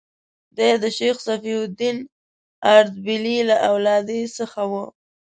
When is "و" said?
4.71-4.73